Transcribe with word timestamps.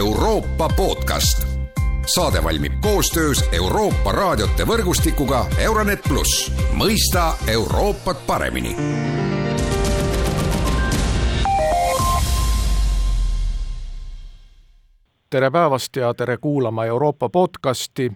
Euroopa 0.00 0.68
podcast. 0.76 1.46
saade 2.14 2.44
valmib 2.44 2.72
koostöös 2.80 3.44
Euroopa 3.52 4.12
raadiote 4.12 4.64
võrgustikuga 4.66 5.46
Euronet 5.58 6.00
pluss, 6.08 6.52
mõista 6.72 7.34
Euroopat 7.46 8.26
paremini. 8.26 8.76
Tere 15.30 15.50
päevast 15.50 15.96
ja 15.96 16.14
tere 16.14 16.36
kuulama 16.36 16.84
Euroopa 16.84 17.28
podcasti 17.28 18.12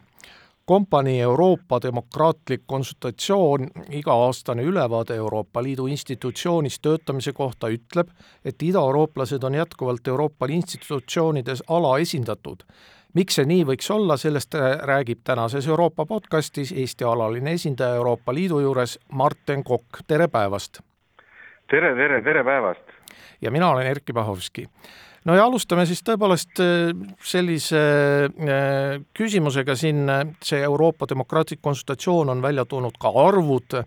kompanii 0.67 1.21
Euroopa 1.21 1.79
demokraatlik 1.83 2.63
konsultatsioon, 2.67 3.69
iga-aastane 3.91 4.63
ülevaade 4.63 5.15
Euroopa 5.15 5.63
Liidu 5.63 5.87
institutsioonis 5.87 6.81
töötamise 6.81 7.33
kohta 7.33 7.69
ütleb, 7.69 8.09
et 8.45 8.63
idaeurooplased 8.63 9.43
on 9.43 9.55
jätkuvalt 9.55 10.09
Euroopa 10.09 10.47
institutsioonides 10.49 11.63
alaesindatud. 11.69 12.63
miks 13.15 13.35
see 13.35 13.45
nii 13.47 13.65
võiks 13.65 13.91
olla, 13.95 14.17
sellest 14.17 14.55
räägib 14.83 15.21
tänases 15.25 15.69
Euroopa 15.69 16.07
podcastis 16.07 16.73
Eesti 16.73 17.05
alaline 17.05 17.53
esindaja 17.53 17.95
Euroopa 17.95 18.35
Liidu 18.35 18.61
juures, 18.61 18.99
Marten 19.13 19.65
Kokk, 19.65 20.03
tere 20.07 20.29
päevast! 20.29 20.81
tere, 21.71 21.95
tere, 21.95 22.23
tere 22.23 22.45
päevast! 22.45 22.83
ja 23.43 23.51
mina 23.51 23.71
olen 23.71 23.87
Erkki 23.87 24.13
Pahovski 24.13 24.69
no 25.25 25.37
ja 25.37 25.45
alustame 25.49 25.87
siis 25.89 26.03
tõepoolest 26.05 26.61
äh, 26.63 26.93
sellise 27.25 27.81
äh, 28.29 29.01
küsimusega 29.17 29.77
siin, 29.79 30.05
see 30.45 30.63
Euroopa 30.65 31.09
demokraatlik 31.11 31.63
konsultatsioon 31.65 32.33
on 32.35 32.43
välja 32.45 32.65
toonud 32.69 32.99
ka 33.01 33.13
arvud, 33.25 33.81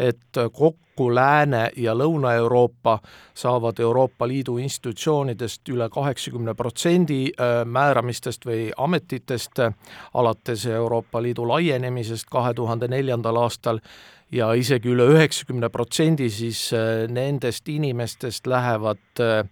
et 0.00 0.40
kokku 0.52 1.10
Lääne- 1.14 1.70
ja 1.76 1.94
Lõuna-Euroopa 1.96 2.98
saavad 3.34 3.78
Euroopa 3.80 4.28
Liidu 4.28 4.58
institutsioonidest 4.60 5.68
üle 5.72 5.88
kaheksakümne 5.88 6.54
protsendi 6.54 7.22
äh, 7.32 7.64
määramistest 7.64 8.44
või 8.46 8.70
ametitest 8.76 9.62
alates 10.14 10.66
Euroopa 10.66 11.22
Liidu 11.22 11.48
laienemisest 11.48 12.28
kahe 12.30 12.54
tuhande 12.54 12.88
neljandal 12.88 13.38
aastal 13.40 13.80
ja 14.32 14.52
isegi 14.54 14.92
üle 14.92 15.06
üheksakümne 15.14 15.70
protsendi 15.72 16.28
siis 16.30 16.68
nendest 17.08 17.68
inimestest 17.68 18.46
lähevad 18.46 19.22
äh, 19.24 19.46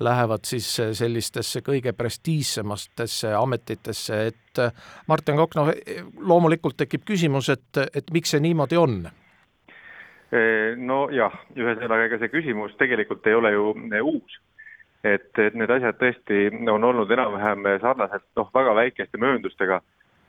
lähevad 0.00 0.44
siis 0.48 0.68
sellistesse 0.92 1.60
kõige 1.64 1.92
prestiižsematesse 1.92 3.34
ametitesse, 3.38 4.20
et 4.30 4.62
äh, 4.62 4.72
Martin 5.06 5.36
Kokk, 5.36 5.54
noh 5.58 5.70
loomulikult 6.18 6.76
tekib 6.82 7.04
küsimus, 7.06 7.50
et, 7.52 7.82
et 7.94 8.10
miks 8.12 8.34
see 8.34 8.42
niimoodi 8.44 8.80
on? 8.80 9.04
Nojah, 10.76 11.34
ühesõnaga, 11.54 12.08
ega 12.08 12.16
see 12.18 12.32
küsimus 12.32 12.72
tegelikult 12.80 13.26
ei 13.30 13.36
ole 13.38 13.52
ju 13.54 13.68
uus. 14.02 14.40
et, 15.04 15.30
et 15.38 15.54
need 15.54 15.70
asjad 15.70 15.94
tõesti 16.00 16.48
on 16.72 16.84
olnud 16.84 17.10
enam-vähem 17.10 17.68
sarnaselt 17.80 18.24
noh, 18.36 18.48
väga 18.54 18.74
väikeste 18.74 19.20
mööndustega 19.20 19.78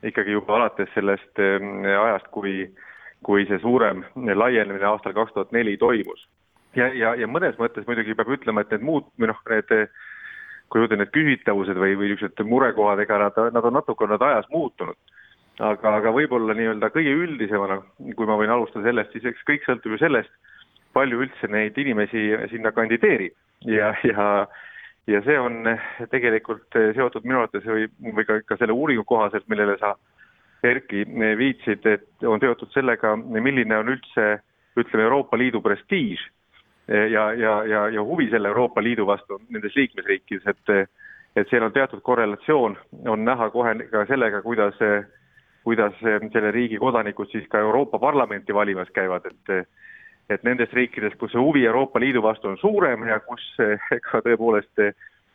ikkagi 0.04 0.36
juba 0.36 0.60
alates 0.60 0.92
sellest 0.94 1.40
ajast, 1.40 2.28
kui, 2.36 2.68
kui 3.24 3.48
see 3.50 3.58
suurem 3.64 4.04
laienemine 4.14 4.86
aastal 4.86 5.16
kaks 5.18 5.34
tuhat 5.34 5.56
neli 5.56 5.78
toimus 5.82 6.28
ja, 6.76 6.90
ja, 6.94 7.16
ja 7.20 7.28
mõnes 7.28 7.58
mõttes 7.60 7.88
muidugi 7.88 8.16
peab 8.18 8.32
ütlema, 8.36 8.64
et 8.64 8.76
need 8.76 8.86
muud 8.86 9.08
või 9.20 9.32
noh, 9.32 9.42
need 9.52 9.74
kui 10.72 10.82
öelda, 10.82 10.98
need 11.00 11.14
küsitavused 11.14 11.78
või, 11.78 11.94
või 12.00 12.10
niisugused 12.12 12.50
murekohad, 12.50 13.02
ega 13.04 13.20
nad, 13.22 13.38
nad 13.54 13.68
on 13.70 13.78
natuke 13.78 14.08
nad 14.10 14.22
ajas 14.22 14.48
muutunud. 14.54 14.98
aga, 15.60 15.96
aga 16.02 16.12
võib-olla 16.12 16.54
nii-öelda 16.54 16.90
kõige 16.92 17.14
üldisemana, 17.16 17.78
kui 18.16 18.28
ma 18.28 18.36
võin 18.36 18.52
alustada 18.52 18.90
sellest, 18.90 19.14
siis 19.14 19.26
eks 19.26 19.46
kõik 19.48 19.64
sõltub 19.64 19.94
ju 19.96 20.00
sellest, 20.02 20.32
palju 20.94 21.22
üldse 21.24 21.48
neid 21.48 21.78
inimesi 21.78 22.32
sinna 22.52 22.72
kandideerib 22.72 23.36
ja, 23.68 23.94
ja 24.04 24.48
ja 25.08 25.22
see 25.22 25.38
on 25.40 25.68
tegelikult 26.10 26.74
seotud 26.98 27.24
minu 27.24 27.44
arvates 27.44 27.66
või, 27.70 27.86
või 28.02 28.26
ka, 28.26 28.40
ka 28.50 28.58
selle 28.58 28.74
uuringu 28.74 29.04
kohaselt, 29.06 29.46
millele 29.48 29.78
sa, 29.78 29.94
Erki, 30.66 31.04
viitsid, 31.38 31.86
et 31.86 32.24
on 32.26 32.42
seotud 32.42 32.72
sellega, 32.74 33.12
milline 33.16 33.76
on 33.78 33.92
üldse 33.94 34.24
ütleme, 34.80 35.04
Euroopa 35.04 35.38
Liidu 35.38 35.62
prestiiž 35.62 36.24
ja, 36.88 37.34
ja, 37.34 37.64
ja, 37.66 37.90
ja 37.90 38.04
huvi 38.04 38.30
selle 38.30 38.48
Euroopa 38.48 38.84
Liidu 38.84 39.08
vastu 39.08 39.42
nendes 39.50 39.76
liikmesriikides, 39.76 40.48
et 40.48 40.90
et 41.36 41.50
seal 41.50 41.66
on 41.66 41.74
teatud 41.76 42.00
korrelatsioon, 42.00 42.78
on 43.12 43.26
näha 43.26 43.50
kohe 43.52 43.74
ka 43.92 44.06
sellega, 44.08 44.40
kuidas, 44.42 44.78
kuidas 45.68 45.98
selle 46.00 46.52
riigi 46.52 46.78
kodanikud 46.80 47.28
siis 47.32 47.48
ka 47.52 47.60
Euroopa 47.60 48.00
Parlamenti 48.00 48.54
valimas 48.54 48.92
käivad, 48.94 49.26
et 49.26 49.68
et 50.30 50.44
nendes 50.44 50.72
riikides, 50.74 51.14
kus 51.20 51.32
see 51.32 51.42
huvi 51.42 51.66
Euroopa 51.66 52.00
Liidu 52.00 52.22
vastu 52.24 52.48
on 52.48 52.58
suurem 52.58 53.04
ja 53.08 53.20
kus 53.20 53.44
ka 54.10 54.22
tõepoolest 54.26 54.82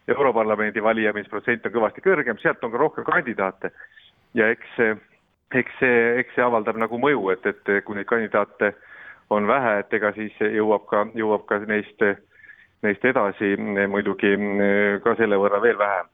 Europarlamendi 0.09 0.83
valijamisprotsent 0.83 1.67
on 1.67 1.73
kõvasti 1.73 2.03
kõrgem, 2.03 2.39
sealt 2.43 2.65
on 2.65 2.73
ka 2.73 2.79
rohkem 2.79 3.05
kandidaate. 3.05 3.71
ja 4.35 4.49
eks, 4.51 4.81
eks 5.55 5.79
see, 5.79 6.01
eks 6.19 6.35
see 6.35 6.43
avaldab 6.43 6.77
nagu 6.79 6.99
mõju, 6.99 7.31
et, 7.31 7.47
et 7.47 7.85
kui 7.85 7.95
neid 7.95 8.07
kandidaate 8.07 8.73
äh, 8.73 8.90
on 9.31 9.47
vähe, 9.47 9.79
et 9.81 9.93
ega 9.95 10.13
siis 10.17 10.35
jõuab 10.41 10.87
ka, 10.91 11.05
jõuab 11.15 11.45
ka 11.49 11.61
neist, 11.71 12.03
neist 12.83 13.05
edasi 13.05 13.55
muidugi 13.91 14.35
ka 15.05 15.15
selle 15.19 15.39
võrra 15.41 15.63
veel 15.63 15.79
vähem. 15.79 16.11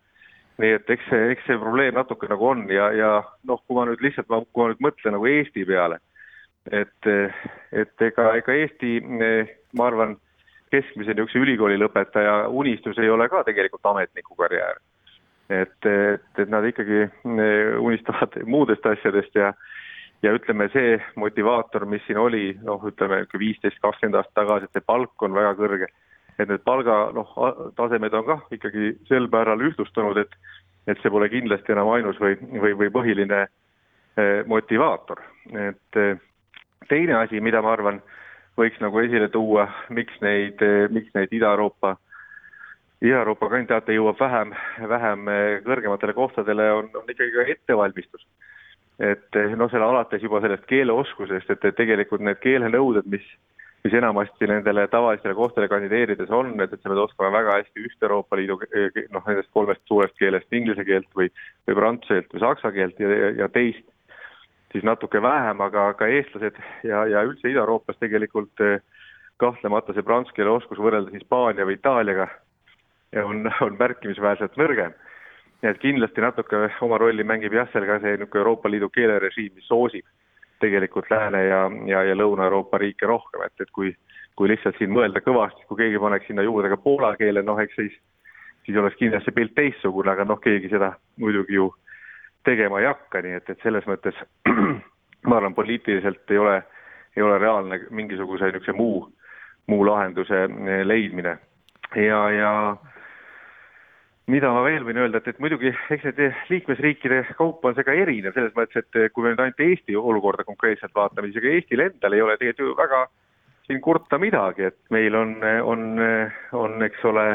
nii 0.56 0.72
et 0.72 0.90
eks 0.90 1.08
see, 1.10 1.24
eks 1.34 1.44
see 1.44 1.58
probleem 1.60 1.94
natuke 1.94 2.28
nagu 2.32 2.46
on 2.48 2.62
ja, 2.72 2.88
ja 2.96 3.08
noh, 3.44 3.60
kui 3.66 3.76
ma 3.76 3.84
nüüd 3.84 4.00
lihtsalt, 4.00 4.28
kui 4.28 4.62
ma 4.62 4.70
nüüd 4.70 4.84
mõtlen 4.86 5.12
nagu 5.12 5.26
Eesti 5.28 5.64
peale, 5.68 5.98
et, 6.72 7.08
et 7.72 8.04
ega, 8.08 8.30
ega 8.40 8.54
Eesti, 8.62 8.94
ma 9.76 9.90
arvan, 9.90 10.16
keskmise 10.72 11.12
niisuguse 11.12 11.42
ülikooli 11.44 11.76
lõpetaja 11.78 12.48
unistus 12.48 12.98
ei 12.98 13.10
ole 13.12 13.28
ka 13.28 13.44
tegelikult 13.44 13.84
ametnikukarjäär. 13.92 14.80
et, 15.48 15.86
et, 15.86 16.38
et 16.38 16.48
nad 16.50 16.64
ikkagi 16.66 17.04
unistavad 17.78 18.40
muudest 18.44 18.86
asjadest 18.86 19.36
ja 19.38 19.52
ja 20.22 20.32
ütleme, 20.34 20.68
see 20.72 20.96
motivaator, 21.20 21.86
mis 21.88 22.04
siin 22.06 22.18
oli, 22.20 22.50
noh, 22.64 22.82
ütleme 22.88 23.24
viisteist, 23.38 23.78
kakskümmend 23.82 24.20
aastat 24.20 24.34
tagasi, 24.40 24.68
et 24.68 24.78
see 24.78 24.86
palk 24.86 25.22
on 25.22 25.36
väga 25.36 25.54
kõrge, 25.58 25.88
et 26.38 26.48
need 26.48 26.64
palga 26.64 26.98
noh, 27.16 27.32
tasemed 27.76 28.14
on 28.16 28.26
kah 28.28 28.44
ikkagi 28.52 28.94
sel 29.08 29.28
määral 29.32 29.64
ühtlustunud, 29.70 30.24
et 30.24 30.38
et 30.86 31.00
see 31.02 31.10
pole 31.10 31.26
kindlasti 31.26 31.72
enam 31.74 31.88
ainus 31.90 32.18
või, 32.22 32.36
või, 32.62 32.76
või 32.78 32.90
põhiline 32.94 33.40
eh, 33.42 34.44
motivaator, 34.46 35.18
et 35.50 35.98
eh, 35.98 36.20
teine 36.86 37.16
asi, 37.18 37.40
mida 37.42 37.58
ma 37.58 37.72
arvan, 37.74 37.98
võiks 38.54 38.78
nagu 38.78 39.00
esile 39.02 39.26
tuua, 39.34 39.66
miks 39.90 40.14
neid, 40.22 40.62
eh, 40.62 40.86
miks 40.94 41.10
neid 41.18 41.34
Ida-Euroopa 41.34 41.96
Ida-Euroopa 43.02 43.50
kandidaate 43.50 43.92
jõuab 43.92 44.20
vähem, 44.22 44.54
vähem 44.88 45.26
kõrgematele 45.66 46.14
kohtadele, 46.16 46.70
on, 46.78 46.86
on 46.96 47.10
ikkagi 47.12 47.34
ka 47.34 47.50
ettevalmistus 47.52 48.22
et 49.00 49.36
eh, 49.36 49.56
noh, 49.56 49.68
selle 49.70 49.84
alates 49.84 50.22
juba 50.24 50.40
sellest 50.40 50.64
keeleoskusest, 50.70 51.50
et, 51.52 51.64
et 51.68 51.76
tegelikult 51.76 52.24
need 52.24 52.38
keelenõuded, 52.40 53.08
mis, 53.12 53.24
mis 53.84 53.96
enamasti 53.98 54.48
nendele 54.48 54.86
tavalistele 54.92 55.36
kohtadele 55.36 55.68
kandideerides 55.72 56.32
on, 56.32 56.54
et, 56.64 56.72
et 56.72 56.80
sa 56.80 56.90
pead 56.92 57.02
oskama 57.04 57.34
väga 57.34 57.58
hästi 57.58 57.84
üht 57.84 58.08
Euroopa 58.08 58.38
Liidu 58.40 58.58
eh, 58.70 59.04
noh, 59.12 59.24
nendest 59.28 59.52
kolmest 59.56 59.84
suurest 59.88 60.16
keelest, 60.20 60.48
inglise 60.56 60.86
keelt 60.88 61.10
või, 61.18 61.28
või 61.68 61.78
prantsuse 61.80 62.20
keelt 62.22 62.34
või 62.34 62.44
saksa 62.46 62.72
keelt 62.78 63.04
ja, 63.04 63.30
ja, 63.42 63.50
teist 63.52 63.84
siis 64.72 64.84
natuke 64.84 65.20
vähem, 65.22 65.60
aga 65.64 65.90
ka 65.96 66.08
eestlased 66.12 66.56
ja, 66.84 67.04
ja 67.08 67.24
üldse 67.28 67.52
Ida-Euroopas 67.52 68.00
tegelikult 68.00 68.64
eh, 68.64 68.80
kahtlemata 69.36 69.92
see 69.92 70.04
prantsuse 70.06 70.40
keele 70.40 70.56
oskus 70.56 70.80
võrreldes 70.80 71.12
Hispaania 71.12 71.68
või 71.68 71.76
Itaaliaga 71.76 72.30
on, 73.28 73.44
on 73.60 73.76
märkimisväärselt 73.76 74.56
nõrgem 74.56 74.96
nii 75.62 75.70
et 75.70 75.78
kindlasti 75.80 76.20
natuke 76.20 76.68
oma 76.84 76.98
rolli 76.98 77.24
mängib 77.24 77.54
jah, 77.56 77.68
seal 77.72 77.86
ka 77.88 78.00
see 78.02 78.16
niisugune 78.16 78.42
Euroopa 78.42 78.70
Liidu 78.70 78.90
keelerežiim, 78.92 79.54
mis 79.54 79.68
soosib 79.68 80.04
tegelikult 80.60 81.10
Lääne- 81.10 81.46
ja, 81.48 81.70
ja, 81.86 82.02
ja 82.02 82.14
Lõuna-Euroopa 82.16 82.78
riike 82.78 83.06
rohkem, 83.06 83.42
et, 83.44 83.60
et 83.60 83.70
kui 83.70 83.94
kui 84.36 84.50
lihtsalt 84.50 84.76
siin 84.78 84.92
mõelda 84.92 85.22
kõvasti, 85.24 85.64
kui 85.66 85.80
keegi 85.80 86.00
paneks 86.00 86.28
sinna 86.28 86.44
juurde 86.44 86.68
ka 86.72 86.76
poola 86.80 87.14
keele, 87.16 87.42
noh 87.42 87.60
eks 87.62 87.78
siis, 87.80 87.94
siis 88.66 88.76
oleks 88.76 88.98
kindlasti 89.00 89.32
pilt 89.32 89.54
teistsugune, 89.56 90.12
aga 90.12 90.26
noh, 90.28 90.40
keegi 90.44 90.68
seda 90.72 90.92
muidugi 91.22 91.56
ju 91.56 91.70
tegema 92.44 92.82
ei 92.82 92.88
hakka, 92.90 93.22
nii 93.24 93.38
et, 93.38 93.48
et 93.50 93.64
selles 93.64 93.86
mõttes 93.88 94.18
ma 95.28 95.38
arvan, 95.38 95.56
poliitiliselt 95.56 96.34
ei 96.34 96.40
ole, 96.42 96.58
ei 97.16 97.24
ole 97.24 97.38
reaalne 97.40 97.80
mingisuguse 97.90 98.50
niisuguse 98.50 98.76
muu, 98.76 99.06
muu 99.72 99.86
lahenduse 99.88 100.44
leidmine. 100.84 101.38
ja, 101.96 102.20
ja 102.30 102.52
mida 104.30 104.50
ma 104.50 104.62
veel 104.66 104.84
võin 104.86 104.98
öelda, 105.04 105.20
et, 105.20 105.28
et 105.30 105.42
muidugi 105.42 105.70
eks 105.94 106.08
need 106.08 106.40
liikmesriikide 106.50 107.22
kaupa 107.38 107.70
on 107.70 107.76
see 107.76 107.86
ka 107.86 107.94
erinev, 107.94 108.34
selles 108.34 108.54
mõttes, 108.56 108.82
et 108.82 109.12
kui 109.14 109.22
me 109.22 109.32
nüüd 109.32 109.42
ainult 109.44 109.62
Eesti 109.68 109.96
olukorda 109.96 110.46
konkreetselt 110.48 110.94
vaatame, 110.94 111.30
siis 111.30 111.42
ega 111.42 111.54
Eestil 111.54 111.84
endal 111.86 112.16
ei 112.16 112.24
ole 112.24 112.38
tegelikult 112.40 112.74
ju 112.74 112.80
väga 112.80 113.04
siin 113.66 113.80
kurta 113.82 114.18
midagi, 114.18 114.70
et 114.70 114.78
meil 114.94 115.14
on, 115.18 115.36
on, 115.62 115.86
on, 116.58 116.76
eks 116.86 117.04
ole, 117.06 117.26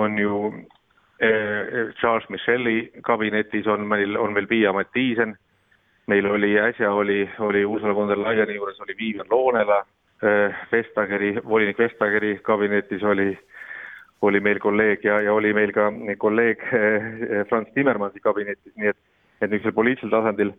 on 0.00 0.18
ju 0.18 0.40
eh, 1.20 1.92
Charles 2.00 2.28
Michel'i 2.32 2.90
kabinetis 3.04 3.68
on 3.70 3.86
meil, 3.88 4.16
on 4.20 4.32
meil 4.36 4.48
Piia 4.48 4.72
Mattiisen, 4.76 5.36
meil 6.08 6.28
oli 6.28 6.54
äsja 6.60 6.92
oli, 6.92 7.24
oli 7.40 7.64
Ursula 7.64 7.94
von 7.96 8.12
der 8.12 8.20
Leyeni 8.20 8.58
juures 8.58 8.80
oli 8.80 8.96
Vivian 8.98 9.28
Loonela 9.30 9.80
eh,, 10.22 10.56
Vestageri, 10.72 11.34
volinik 11.48 11.78
Vestageri 11.78 12.38
kabinetis 12.44 13.04
oli 13.04 13.32
oli 14.28 14.40
meil 14.40 14.60
kolleeg 14.62 15.04
ja, 15.04 15.20
ja 15.24 15.34
oli 15.34 15.52
meil 15.56 15.72
ka 15.74 15.88
kolleeg 16.18 16.62
Franz 17.48 17.72
Timmermansi 17.74 18.22
kabinetis, 18.24 18.72
nii 18.76 18.92
et, 18.92 19.00
et 19.40 19.50
niisugusel 19.50 19.76
poliitilisel 19.76 20.14
tasandil 20.14 20.54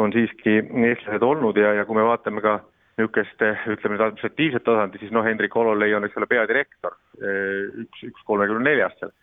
on 0.00 0.12
siiski 0.12 0.60
eestlased 0.60 1.22
olnud 1.22 1.58
ja, 1.60 1.74
ja 1.78 1.84
kui 1.88 1.98
me 1.98 2.06
vaatame 2.06 2.42
ka 2.44 2.58
niisugust 2.98 3.42
ütleme 3.42 3.96
nüüd 3.96 4.06
administratiivset 4.06 4.64
tasandit, 4.66 5.02
siis 5.02 5.12
noh, 5.14 5.26
Hendrik 5.26 5.54
Hololei 5.54 5.94
on, 5.94 6.06
eks 6.06 6.18
ole, 6.20 6.30
peadirektor, 6.30 6.96
üks, 7.84 8.02
üks 8.10 8.26
kolmekümne 8.26 8.70
neljast 8.70 9.00
seal. 9.02 9.14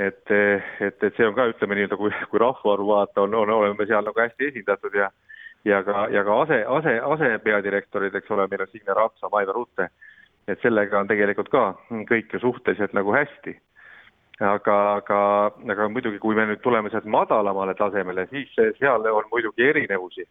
et, 0.00 0.30
et, 0.80 1.02
et 1.02 1.16
see 1.16 1.26
on 1.28 1.34
ka, 1.36 1.50
ütleme 1.52 1.76
nii-öelda, 1.76 1.98
kui, 2.00 2.12
kui 2.32 2.40
rahvaarvu 2.40 2.86
vaadata, 2.88 3.26
on, 3.26 3.34
on, 3.42 3.52
oleme 3.58 3.86
seal 3.86 4.06
nagu 4.06 4.22
hästi 4.22 4.48
esindatud 4.52 4.96
ja 4.96 5.10
ja 5.64 5.82
ka, 5.84 6.06
ja 6.08 6.24
ka 6.24 6.38
ase, 6.42 6.62
ase, 6.64 6.94
asepeadirektorid, 7.04 8.14
eks 8.16 8.30
ole, 8.32 8.46
meil 8.48 8.64
on 8.64 8.70
Signe 8.72 8.94
Ratsa, 8.96 9.28
Maido 9.32 9.52
Rutte, 9.52 9.90
et 10.48 10.60
sellega 10.62 11.00
on 11.00 11.08
tegelikult 11.10 11.50
ka 11.52 11.64
kõik 12.08 12.32
ju 12.32 12.40
suhteliselt 12.40 12.94
nagu 12.96 13.12
hästi. 13.14 13.56
aga, 14.40 14.74
aga, 14.96 15.20
aga 15.68 15.88
muidugi, 15.92 16.18
kui 16.18 16.34
me 16.34 16.46
nüüd 16.48 16.62
tuleme 16.64 16.90
sealt 16.90 17.04
madalamale 17.04 17.74
tasemele, 17.74 18.26
siis 18.30 18.54
seal 18.78 19.04
on 19.12 19.28
muidugi 19.32 19.68
erinevusi. 19.68 20.24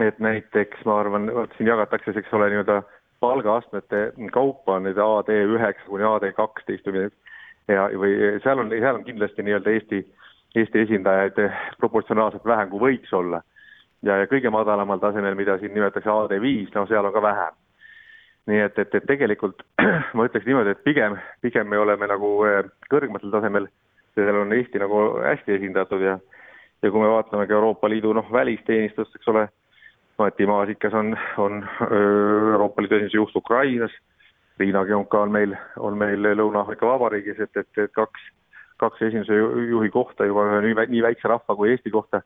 et 0.00 0.18
näiteks 0.18 0.84
ma 0.84 1.00
arvan, 1.00 1.34
vot 1.34 1.52
siin 1.56 1.68
jagatakse, 1.68 2.12
eks 2.16 2.32
ole, 2.32 2.50
nii-öelda 2.50 2.82
palgaastmete 3.20 4.12
kaupa 4.32 4.78
nüüd 4.80 4.98
AD 4.98 5.32
üheksa 5.32 5.86
kuni 5.86 6.04
AD 6.04 6.32
kaksteist 6.36 6.86
või 6.86 7.08
ja, 7.68 7.88
või 7.98 8.14
seal 8.44 8.58
on, 8.58 8.70
seal 8.70 9.00
on 9.00 9.04
kindlasti 9.04 9.42
nii-öelda 9.42 9.70
Eesti, 9.70 10.04
Eesti 10.56 10.84
esindajaid 10.86 11.40
proportsionaalselt 11.78 12.44
vähem, 12.44 12.70
kui 12.70 12.80
võiks 12.80 13.12
olla 13.12 13.42
ja, 14.02 14.16
ja 14.22 14.28
kõige 14.30 14.52
madalamal 14.52 15.00
tasemel, 15.02 15.36
mida 15.38 15.58
siin 15.60 15.74
nimetatakse 15.74 16.10
AD5, 16.10 16.70
no 16.74 16.86
seal 16.88 17.08
on 17.08 17.14
ka 17.14 17.22
vähem. 17.24 17.58
Nii 18.48 18.60
et, 18.64 18.78
et, 18.78 18.94
et 18.94 19.06
tegelikult 19.06 19.62
ma 20.16 20.26
ütleks 20.28 20.46
niimoodi, 20.48 20.74
et 20.74 20.84
pigem, 20.84 21.16
pigem 21.44 21.68
me 21.68 21.78
oleme 21.78 22.08
nagu 22.10 22.32
eh, 22.48 22.62
kõrgematel 22.92 23.32
tasemel, 23.34 23.68
seal 24.16 24.40
on 24.40 24.52
Eesti 24.56 24.80
nagu 24.82 25.02
hästi 25.20 25.58
esindatud 25.58 26.02
ja 26.04 26.18
ja 26.82 26.90
kui 26.90 27.02
me 27.02 27.10
vaatame 27.12 27.46
ka 27.46 27.54
Euroopa 27.54 27.88
Liidu 27.88 28.12
noh, 28.16 28.32
välisteenistust, 28.32 29.16
eks 29.16 29.28
ole, 29.28 29.48
Mati 30.18 30.46
Maasikas 30.46 30.94
on, 30.96 31.14
on 31.38 31.62
Euroopa 32.52 32.82
Liidu 32.82 32.96
esinduse 32.96 33.16
juht 33.16 33.36
Ukrainas, 33.36 33.92
Riina 34.60 34.84
Kionka 34.84 35.20
on 35.20 35.32
meil, 35.32 35.54
on 35.78 35.96
meil 35.98 36.24
Lõuna-Aafrika 36.36 36.88
Vabariigis, 36.88 37.40
et, 37.40 37.56
et, 37.56 37.70
et 37.84 37.92
kaks, 37.96 38.26
kaks 38.80 39.02
esinduse 39.08 39.36
juhi 39.70 39.92
kohta 39.92 40.28
juba 40.28 40.46
ühe 40.48 40.60
nii, 40.66 40.76
nii 40.94 41.04
väikse 41.08 41.28
rahva 41.28 41.56
kui 41.56 41.72
Eesti 41.72 41.92
kohta 41.92 42.22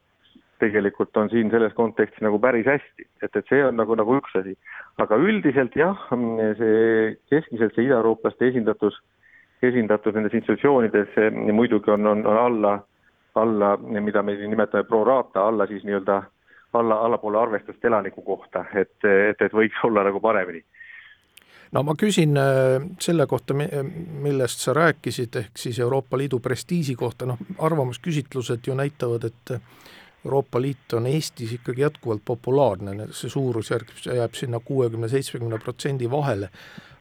tegelikult 0.62 1.16
on 1.16 1.30
siin 1.30 1.50
selles 1.50 1.74
kontekstis 1.74 2.22
nagu 2.24 2.38
päris 2.42 2.66
hästi, 2.68 3.06
et, 3.22 3.36
et 3.36 3.50
see 3.50 3.62
on 3.64 3.76
nagu, 3.76 3.96
nagu 3.98 4.18
üks 4.20 4.36
asi. 4.40 4.56
aga 5.02 5.18
üldiselt 5.18 5.76
jah, 5.76 6.06
see 6.60 7.14
keskmiselt 7.32 7.74
see 7.74 7.88
idaeurooplaste 7.88 8.50
esindatus, 8.52 9.00
esindatus 9.62 10.14
nendes 10.14 10.36
institutsioonides 10.36 11.18
muidugi 11.52 11.90
on, 11.90 12.06
on, 12.06 12.26
on 12.26 12.38
alla, 12.38 12.76
alla, 13.40 13.76
mida 13.76 14.22
me 14.22 14.36
nimetame 14.38 14.84
pro 14.88 15.04
rata, 15.04 15.48
alla 15.48 15.66
siis 15.66 15.84
nii-öelda 15.84 16.22
alla, 16.74 17.00
allapoole 17.06 17.38
arvestust 17.38 17.84
elaniku 17.84 18.22
kohta, 18.22 18.64
et, 18.74 18.96
et, 19.04 19.42
et 19.42 19.52
võiks 19.52 19.84
olla 19.86 20.04
nagu 20.06 20.20
paremini. 20.20 20.64
No 21.74 21.82
ma 21.82 21.96
küsin 21.98 22.38
äh, 22.38 22.76
selle 23.02 23.26
kohta, 23.26 23.54
millest 23.54 24.62
sa 24.62 24.74
rääkisid, 24.76 25.34
ehk 25.40 25.58
siis 25.58 25.80
Euroopa 25.82 26.18
Liidu 26.18 26.38
prestiiži 26.38 26.94
kohta, 26.94 27.26
noh, 27.26 27.40
arvamusküsitlused 27.58 28.68
ju 28.68 28.76
näitavad, 28.78 29.26
et 29.26 29.54
Euroopa 30.24 30.60
Liit 30.60 30.92
on 30.92 31.06
Eestis 31.06 31.52
ikkagi 31.52 31.82
jätkuvalt 31.84 32.22
populaarne, 32.24 33.08
see 33.12 33.30
suurusjärk 33.30 33.92
jääb 34.06 34.34
sinna 34.34 34.60
kuuekümne, 34.64 35.08
seitsmekümne 35.08 35.58
protsendi 35.60 36.08
vahele, 36.10 36.48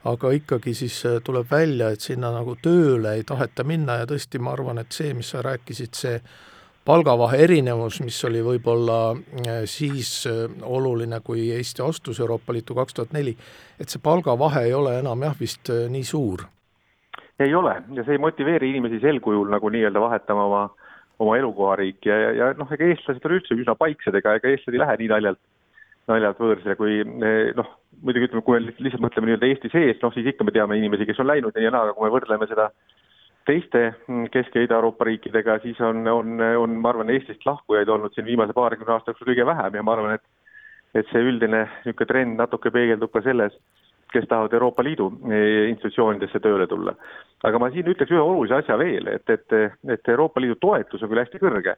aga 0.04 0.32
ikkagi 0.36 0.74
siis 0.76 1.06
äh, 1.06 1.22
tuleb 1.24 1.48
välja, 1.52 1.94
et 1.94 2.04
sinna 2.04 2.34
nagu 2.36 2.58
tööle 2.62 3.16
ei 3.16 3.24
taheta 3.28 3.64
minna 3.64 4.02
ja 4.02 4.10
tõesti, 4.10 4.42
ma 4.44 4.52
arvan, 4.58 4.82
et 4.84 4.92
see, 4.92 5.14
mis 5.16 5.32
sa 5.32 5.44
rääkisid, 5.46 5.96
see 5.96 6.18
palgavahe 6.84 7.40
erinevus, 7.46 8.02
mis 8.04 8.18
oli 8.28 8.44
võib-olla 8.44 9.00
äh, 9.14 9.64
siis 9.72 10.12
äh, 10.28 10.44
oluline, 10.68 11.22
kui 11.24 11.48
Eesti 11.56 11.86
astus 11.86 12.20
Euroopa 12.20 12.54
Liitu 12.54 12.76
kaks 12.76 13.00
tuhat 13.00 13.16
neli, 13.16 13.38
et 13.80 13.88
see 13.88 14.04
palgavahe 14.04 14.68
ei 14.68 14.76
ole 14.76 14.98
enam 15.00 15.24
jah, 15.24 15.40
vist 15.40 15.72
nii 15.72 16.04
suur? 16.04 16.50
ei 17.40 17.56
ole 17.56 17.72
ja 17.96 18.04
see 18.06 18.14
ei 18.14 18.22
motiveeri 18.22 18.70
inimesi 18.70 19.00
sel 19.02 19.18
kujul 19.20 19.50
nagu 19.50 19.70
nii-öelda 19.74 20.00
vahetama 20.00 20.44
oma 20.46 20.60
oma 21.22 21.38
elukohariiki 21.38 22.10
ja, 22.10 22.18
ja, 22.20 22.32
ja 22.40 22.50
noh, 22.58 22.70
ega 22.74 22.88
eestlased 22.90 23.26
on 23.28 23.36
üldse 23.38 23.58
üsna 23.58 23.76
paiksed, 23.80 24.16
ega, 24.18 24.38
ega 24.40 24.50
eestlased 24.50 24.78
ei 24.78 24.82
lähe 24.82 24.98
nii 25.02 25.12
naljalt, 25.12 25.42
naljalt 26.10 26.42
võõrsile, 26.42 26.76
kui 26.80 27.00
noh, 27.58 27.70
muidugi 28.02 28.30
ütleme, 28.30 28.44
kui 28.46 28.60
me 28.60 28.74
lihtsalt 28.74 29.04
mõtleme 29.06 29.30
nii-öelda 29.30 29.50
Eesti 29.52 29.72
sees, 29.74 30.02
noh 30.02 30.14
siis 30.16 30.28
ikka 30.34 30.48
me 30.48 30.56
teame 30.56 30.78
inimesi, 30.80 31.08
kes 31.10 31.22
on 31.24 31.30
läinud 31.30 31.56
nii 31.56 31.68
ja 31.70 31.74
naa, 31.74 31.88
aga 31.88 31.96
kui 31.98 32.08
me 32.08 32.14
võrdleme 32.16 32.50
seda 32.50 32.70
teiste 33.48 33.84
Kesk- 34.34 34.56
ja 34.56 34.64
Ida-Euroopa 34.66 35.06
riikidega, 35.08 35.60
siis 35.64 35.80
on, 35.84 36.06
on, 36.08 36.40
on, 36.40 36.78
ma 36.80 36.94
arvan, 36.94 37.12
Eestist 37.14 37.46
lahkujaid 37.46 37.92
olnud 37.92 38.16
siin 38.16 38.28
viimase 38.28 38.56
paarikümne 38.56 38.96
aasta 38.96 39.12
jooksul 39.12 39.32
kõige 39.32 39.46
vähem 39.48 39.80
ja 39.80 39.84
ma 39.84 39.98
arvan, 39.98 40.18
et 40.20 40.26
et 40.94 41.10
see 41.10 41.24
üldine 41.26 41.64
niisugune 41.66 42.06
trend 42.10 42.38
natuke 42.38 42.70
peegeldub 42.70 43.10
ka 43.14 43.24
selles, 43.26 43.56
kes 44.14 44.28
tahavad 44.30 44.54
Euroopa 44.54 44.84
Liidu 44.86 45.10
eh, 45.30 45.70
institutsioonidesse 45.72 46.40
tööle 46.44 46.68
tulla. 46.70 46.94
aga 47.44 47.60
ma 47.60 47.70
siin 47.74 47.90
ütleks 47.92 48.14
ühe 48.14 48.22
olulise 48.22 48.60
asja 48.62 48.78
veel, 48.80 49.10
et, 49.12 49.30
et, 49.30 49.58
et 49.90 50.14
Euroopa 50.14 50.42
Liidu 50.42 50.56
toetus 50.62 51.04
on 51.04 51.12
küll 51.12 51.24
hästi 51.24 51.42
kõrge, 51.42 51.76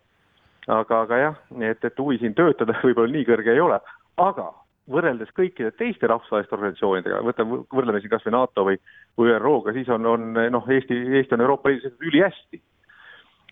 aga, 0.67 1.01
aga 1.01 1.21
jah, 1.21 1.41
et, 1.71 1.81
et 1.83 1.99
huvi 2.03 2.19
siin 2.21 2.37
töötada 2.37 2.77
võib-olla 2.83 3.13
nii 3.15 3.27
kõrge 3.31 3.55
ei 3.55 3.63
ole, 3.63 3.79
aga 4.21 4.51
võrreldes 4.91 5.31
kõikide 5.33 5.71
teiste 5.79 6.07
rahvusvaheliste 6.11 6.55
organisatsioonidega, 6.55 7.23
võtame, 7.25 7.63
võrdleme 7.73 8.01
siin 8.01 8.11
kas 8.11 8.25
või 8.27 8.35
NATO 8.35 8.65
või, 8.67 8.79
või 9.17 9.33
ÜRO-ga, 9.33 9.73
siis 9.73 9.89
on, 9.89 10.05
on 10.05 10.27
noh, 10.53 10.71
Eesti, 10.77 10.97
Eesti 11.17 11.37
on 11.37 11.45
Euroopa 11.45 11.71
Liidus 11.71 11.95
ülihästi. 12.01 12.61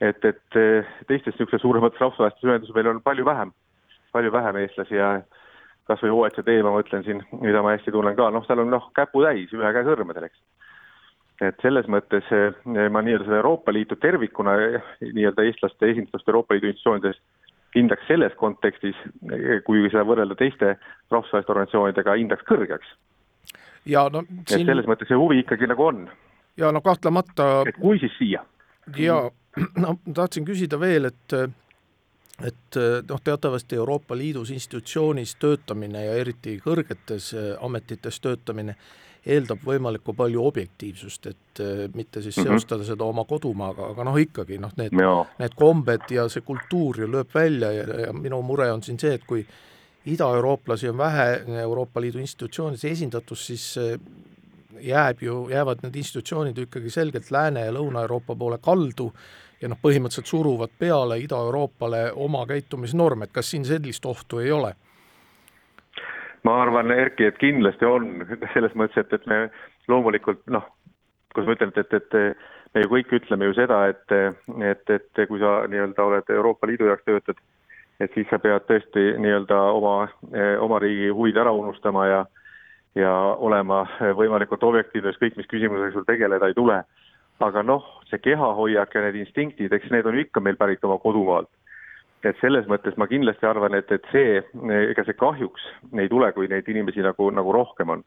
et, 0.02 0.26
et 0.26 0.56
teistes 1.08 1.34
niisugustes 1.34 1.62
suuremates 1.62 2.00
rahvusvahelistes 2.02 2.44
ühendustes 2.44 2.76
meil 2.76 2.90
on 2.92 3.02
palju 3.02 3.26
vähem, 3.26 3.54
palju 4.12 4.32
vähem 4.32 4.58
eestlasi 4.62 4.96
ja 4.96 5.10
kas 5.90 6.04
või 6.04 6.14
OECD, 6.16 6.58
ma 6.64 6.74
mõtlen 6.78 7.04
siin, 7.06 7.22
mida 7.42 7.62
ma 7.64 7.76
hästi 7.76 7.92
tunnen 7.92 8.16
ka, 8.16 8.30
noh, 8.32 8.46
seal 8.48 8.62
on 8.64 8.72
noh, 8.72 8.90
käputäis 8.96 9.52
ühe 9.56 9.72
käe 9.76 9.86
sõrmedel, 9.88 10.30
eks. 10.30 10.44
et 11.50 11.66
selles 11.66 11.90
mõttes 11.92 12.30
eh, 12.32 12.56
ma 12.90 13.02
nii-öelda 13.04 13.28
seda 13.28 13.42
Euroopa 13.42 13.74
Liitu 13.76 13.98
tervikuna, 14.00 14.56
nii-öelda 15.04 15.48
eestlaste 15.50 15.92
esindust 15.92 16.30
Euroopa 16.30 16.56
Liidu 16.56 16.72
institutsioonides 16.72 17.20
hindaks 17.76 18.08
selles 18.08 18.36
kontekstis, 18.40 19.00
eh, 19.32 19.60
kui 19.66 19.84
seda 19.90 20.06
võrrelda 20.08 20.38
teiste 20.40 20.76
rahvusvaheliste 21.12 21.56
organisatsioonidega, 21.56 22.20
hindaks 22.22 22.48
kõrgeks. 22.50 22.96
ja 23.86 24.08
no 24.14 24.24
siin... 24.24 24.62
et 24.62 24.70
selles 24.72 24.88
mõttes 24.88 25.12
see 25.12 25.20
huvi 25.20 25.42
ikkagi 25.44 25.68
nagu 25.68 25.90
on. 25.90 26.06
ja 26.58 26.72
no 26.72 26.82
kahtlemata 26.82 27.66
et 27.68 27.82
kui, 27.82 28.00
siis 28.00 28.16
siia. 28.18 28.46
ja 28.98 29.20
no 29.84 29.98
tahtsin 30.14 30.48
küsida 30.48 30.80
veel, 30.80 31.12
et 31.12 31.38
et 32.42 32.78
eh, 32.78 33.04
noh, 33.10 33.22
teatavasti 33.24 33.76
Euroopa 33.76 34.18
Liidus 34.18 34.50
institutsioonis 34.52 35.36
töötamine 35.40 36.06
ja 36.06 36.14
eriti 36.18 36.58
kõrgetes 36.64 37.30
eh, 37.38 37.50
ametites 37.62 38.20
töötamine 38.24 38.76
eeldab 39.24 39.62
võimalikku 39.64 40.16
palju 40.18 40.42
objektiivsust, 40.44 41.28
et 41.30 41.62
eh, 41.64 41.84
mitte 41.94 42.24
siis 42.26 42.38
mhm. 42.38 42.48
seostada 42.48 42.80
mm 42.80 42.84
-hmm. 42.84 42.88
seda 42.88 43.04
oma 43.04 43.26
kodumaaga, 43.26 43.92
aga 43.94 44.04
noh, 44.04 44.18
ikkagi 44.18 44.58
noh, 44.58 44.74
need, 44.78 44.98
need 45.40 45.56
kombed 45.56 46.10
ja 46.12 46.28
see 46.30 46.42
kultuur 46.42 47.00
ju 47.00 47.12
lööb 47.12 47.30
välja 47.36 47.72
ja, 47.72 47.86
ja 48.08 48.14
minu 48.14 48.42
mure 48.42 48.72
on 48.72 48.84
siin 48.84 49.00
see, 49.00 49.14
et 49.14 49.24
kui 49.28 49.46
idaeurooplasi 50.06 50.90
on 50.90 50.98
vähe 50.98 51.44
Euroopa 51.62 52.02
Liidu 52.02 52.20
institutsioonides 52.20 52.86
esindatus, 52.86 53.46
siis 53.46 53.78
jääb 54.82 55.22
ju, 55.22 55.50
jäävad 55.50 55.80
need 55.84 55.96
institutsioonid 55.96 56.58
ikkagi 56.58 56.90
selgelt 56.90 57.32
Lääne- 57.32 57.66
ja 57.66 57.72
Lõuna-Euroopa 57.72 58.36
poole 58.36 58.58
kaldu 58.58 59.14
ja 59.64 59.72
noh, 59.72 59.80
põhimõtteliselt 59.80 60.28
suruvad 60.28 60.74
peale 60.80 61.18
Ida-Euroopale 61.24 62.10
oma 62.20 62.44
käitumisnorme, 62.50 63.30
et 63.30 63.36
kas 63.36 63.54
siin 63.54 63.66
sellist 63.66 64.06
ohtu 64.06 64.44
ei 64.44 64.52
ole? 64.52 64.74
ma 66.44 66.58
arvan, 66.60 66.92
Erki, 66.92 67.24
et 67.30 67.38
kindlasti 67.40 67.88
on, 67.88 68.26
selles 68.52 68.74
mõttes, 68.76 69.00
et, 69.00 69.14
et 69.16 69.28
me 69.32 69.38
loomulikult 69.88 70.42
noh, 70.52 70.66
kuidas 71.32 71.48
ma 71.48 71.56
ütlen, 71.56 71.72
et, 71.72 71.94
et, 71.96 72.18
et 72.18 72.76
me 72.76 72.84
ju 72.84 72.90
kõik 72.92 73.14
ütleme 73.16 73.48
ju 73.48 73.56
seda, 73.56 73.78
et, 73.94 74.16
et, 74.60 74.92
et 74.92 75.22
kui 75.30 75.40
sa 75.40 75.62
nii-öelda 75.72 76.04
oled 76.04 76.34
Euroopa 76.36 76.68
Liidu 76.68 76.90
jaoks 76.90 77.08
töötad, 77.08 77.40
et 78.04 78.12
siis 78.18 78.28
sa 78.28 78.42
pead 78.44 78.68
tõesti 78.68 79.06
nii-öelda 79.24 79.62
oma, 79.78 79.96
oma 80.66 80.82
riigi 80.84 81.14
huvid 81.16 81.40
ära 81.40 81.56
unustama 81.56 82.08
ja 82.12 82.24
ja 82.94 83.10
olema 83.42 83.88
võimalikult 84.20 84.62
objektiivne, 84.68 85.16
ükskõik 85.16 85.40
mis 85.40 85.48
küsimusega 85.50 85.96
sul 85.96 86.04
tegeleda 86.06 86.46
ei 86.52 86.54
tule 86.54 86.76
aga 87.40 87.64
noh, 87.64 87.86
see 88.10 88.22
kehahoiak 88.22 88.96
ja 88.96 89.02
need 89.06 89.18
instinktid, 89.24 89.74
eks 89.74 89.92
need 89.92 90.06
on 90.10 90.18
ikka 90.20 90.42
meil 90.44 90.58
pärit 90.60 90.84
oma 90.86 91.00
kodumaalt. 91.02 91.50
et 92.24 92.38
selles 92.40 92.64
mõttes 92.72 92.96
ma 92.96 93.04
kindlasti 93.12 93.44
arvan, 93.44 93.74
et, 93.76 93.90
et 93.92 94.06
see, 94.12 94.38
ega 94.64 95.04
see 95.04 95.18
kahjuks 95.20 95.64
ei 96.00 96.08
tule, 96.08 96.30
kui 96.32 96.48
neid 96.48 96.70
inimesi 96.72 97.04
nagu, 97.04 97.30
nagu 97.32 97.52
rohkem 97.52 97.90
on. 97.90 98.04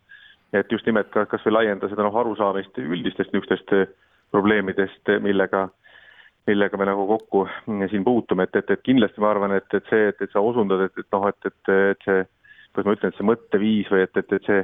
et 0.53 0.73
just 0.73 0.87
nimelt 0.87 1.11
ka 1.11 1.27
kas 1.27 1.45
või 1.45 1.59
laienda 1.59 1.89
seda 1.89 2.07
noh, 2.07 2.17
arusaamist 2.17 2.79
üldistest 2.79 3.33
niisugustest 3.33 3.75
probleemidest, 4.33 5.13
millega 5.21 5.69
millega 6.47 6.79
me 6.79 6.87
nagu 6.87 7.07
kokku 7.07 7.47
siin 7.91 8.05
puutume, 8.05 8.47
et, 8.47 8.57
et, 8.57 8.71
et 8.71 8.83
kindlasti 8.83 9.21
ma 9.21 9.33
arvan, 9.33 9.57
et, 9.57 9.67
et 9.75 9.91
see, 9.91 10.09
et, 10.13 10.21
et 10.23 10.33
sa 10.33 10.41
osundad, 10.41 10.87
et, 10.87 10.99
et 11.03 11.07
noh, 11.13 11.29
et, 11.29 11.49
et, 11.51 11.73
et 11.75 12.07
see, 12.07 12.25
kuidas 12.73 12.87
ma 12.87 12.95
ütlen, 12.97 13.13
et 13.13 13.19
see 13.19 13.27
mõtteviis 13.27 13.91
või 13.91 14.05
et, 14.05 14.21
et, 14.23 14.35
et 14.39 14.47
see 14.51 14.63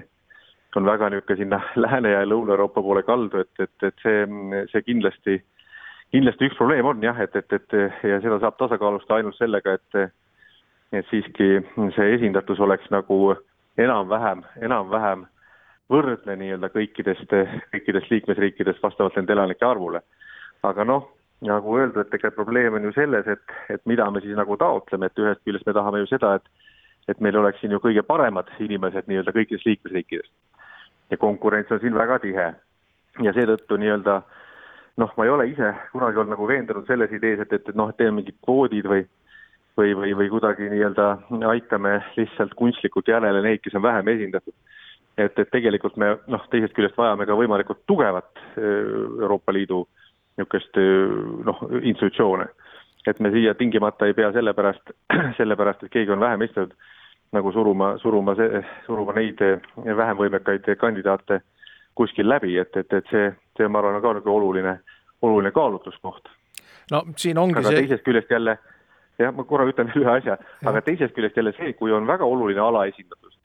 on 0.77 0.87
väga 0.87 1.11
niisugune 1.11 1.37
sinna 1.37 1.61
Lääne- 1.85 2.15
ja 2.15 2.25
Lõuna-Euroopa 2.27 2.83
poole 2.83 3.03
kaldu, 3.03 3.45
et, 3.45 3.53
et, 3.61 3.89
et 3.89 4.05
see, 4.05 4.27
see 4.73 4.83
kindlasti, 4.89 5.39
kindlasti 6.15 6.49
üks 6.51 6.59
probleem 6.59 6.87
on 6.87 7.03
jah, 7.05 7.21
et, 7.21 7.37
et, 7.37 7.53
et 7.53 7.79
ja 8.09 8.21
seda 8.25 8.41
saab 8.41 8.59
tasakaalustada 8.61 9.21
ainult 9.21 9.39
sellega, 9.39 9.79
et 9.79 10.13
et 10.93 11.07
siiski 11.09 11.47
see 11.97 12.09
esindatus 12.19 12.59
oleks 12.61 12.91
nagu 12.93 13.33
enam-vähem, 13.81 14.43
enam-vähem 14.61 15.23
võrdne 15.93 16.37
nii-öelda 16.37 16.69
kõikidest, 16.73 17.33
kõikidest 17.73 18.11
liikmesriikidest 18.13 18.83
vastavalt 18.83 19.17
nende 19.17 19.33
elanike 19.33 19.65
arvule. 19.65 20.03
aga 20.63 20.85
noh, 20.85 21.09
nagu 21.43 21.79
öeldud, 21.79 22.05
et 22.05 22.11
tegelikult 22.11 22.45
probleem 22.45 22.77
on 22.79 22.85
ju 22.87 22.93
selles, 22.95 23.27
et, 23.27 23.57
et 23.69 23.81
mida 23.87 24.11
me 24.11 24.21
siis 24.21 24.37
nagu 24.39 24.57
taotleme, 24.57 25.09
et 25.09 25.19
ühest 25.19 25.41
küljest 25.45 25.67
me 25.67 25.75
tahame 25.75 26.05
ju 26.05 26.13
seda, 26.13 26.35
et 26.35 26.71
et 27.11 27.21
meil 27.21 27.37
oleks 27.37 27.59
siin 27.61 27.73
ju 27.75 27.81
kõige 27.83 28.05
paremad 28.07 28.47
inimesed 28.63 29.09
nii-öelda 29.11 29.33
kõikidest 29.35 29.67
liikmesriikidest. 29.67 30.31
Ja 31.13 31.21
konkurents 31.21 31.73
on 31.73 31.81
siin 31.81 31.95
väga 31.95 32.19
tihe. 32.25 32.53
ja 33.23 33.33
seetõttu 33.37 33.77
nii-öelda 33.77 34.23
noh, 34.97 35.11
ma 35.17 35.25
ei 35.25 35.31
ole 35.31 35.47
ise 35.51 35.75
kunagi 35.93 36.17
olnud 36.17 36.33
nagu 36.33 36.47
veendunud 36.49 36.87
selles 36.89 37.13
idees, 37.13 37.43
et, 37.45 37.53
et, 37.53 37.69
et 37.69 37.77
noh, 37.77 37.91
et 37.93 37.99
teeme 38.01 38.21
mingid 38.21 38.39
kvoodid 38.45 38.89
või 38.89 39.05
või, 39.77 39.95
või, 39.97 40.13
või 40.17 40.29
kuidagi 40.33 40.69
nii-öelda 40.69 41.07
aitame 41.49 41.99
lihtsalt 42.17 42.55
kunstlikult 42.57 43.09
järele 43.09 43.43
neid, 43.45 43.63
kes 43.65 43.77
on 43.79 43.85
vähem 43.85 44.09
esindatud. 44.09 44.55
et, 45.17 45.39
et 45.39 45.51
tegelikult 45.53 45.97
me 45.97 46.15
noh, 46.27 46.45
teisest 46.51 46.75
küljest 46.77 46.97
vajame 46.97 47.27
ka 47.29 47.37
võimalikult 47.37 47.85
tugevat 47.87 48.45
Euroopa 48.57 49.53
Liidu 49.53 49.87
niisugust 50.37 50.77
noh, 51.45 51.65
institutsioone. 51.83 52.47
et 53.07 53.21
me 53.21 53.31
siia 53.31 53.55
tingimata 53.55 54.07
ei 54.07 54.15
pea 54.15 54.33
sellepärast, 54.33 54.93
sellepärast, 55.41 55.83
et 55.83 55.93
keegi 55.93 56.13
on 56.13 56.21
vähem 56.21 56.43
esindatud, 56.43 56.77
nagu 57.33 57.53
suruma, 57.53 57.97
suruma 57.99 58.35
see, 58.37 58.63
suruma 58.87 59.15
neid 59.17 59.41
äh, 59.45 59.61
vähem 59.97 60.19
võimekaid 60.19 60.69
kandidaate 60.81 61.41
kuskil 61.95 62.29
läbi, 62.29 62.57
et, 62.59 62.77
et, 62.77 62.93
et 62.93 63.09
see, 63.11 63.31
see 63.57 63.69
ma 63.69 63.81
arvan, 63.81 63.99
on 63.99 64.05
ka 64.05 64.15
niisugune 64.17 64.37
oluline, 64.37 64.77
oluline 65.23 65.53
kaalutluskoht. 65.53 66.29
no 66.91 67.03
siin 67.17 67.39
ongi 67.39 67.59
aga 67.59 67.69
see 67.69 67.83
teisest 67.85 68.05
küljest 68.07 68.33
jälle 68.33 68.57
jah, 69.19 69.33
ma 69.35 69.45
korra 69.45 69.69
ütlen 69.69 69.93
ühe 70.01 70.11
asja, 70.17 70.39
aga 70.65 70.83
teisest 70.85 71.15
küljest 71.17 71.37
jälle 71.37 71.55
see, 71.57 71.73
kui 71.79 71.93
on 71.93 72.07
väga 72.09 72.25
oluline 72.25 72.61
alaesindatus, 72.65 73.39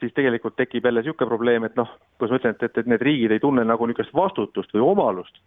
siis 0.00 0.14
tegelikult 0.16 0.56
tekib 0.56 0.84
jälle 0.84 1.04
niisugune 1.04 1.28
probleem, 1.28 1.68
et 1.68 1.76
noh, 1.76 1.90
kuidas 2.18 2.34
ma 2.34 2.40
ütlen, 2.40 2.56
et, 2.56 2.68
et, 2.68 2.82
et 2.82 2.92
need 2.94 3.04
riigid 3.08 3.36
ei 3.36 3.44
tunne 3.44 3.64
nagu 3.68 3.88
niisugust 3.88 4.16
vastutust 4.16 4.74
või 4.76 4.86
omalust 4.92 5.40